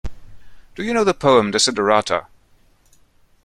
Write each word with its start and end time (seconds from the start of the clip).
Do 0.73 0.81
you 0.81 0.95
know 0.95 1.03
the 1.03 1.13
poem 1.13 1.51
Desiderata? 1.51 2.25